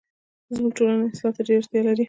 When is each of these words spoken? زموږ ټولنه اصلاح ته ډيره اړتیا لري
زموږ 0.55 0.71
ټولنه 0.77 1.03
اصلاح 1.11 1.31
ته 1.35 1.41
ډيره 1.47 1.59
اړتیا 1.61 1.81
لري 1.85 1.99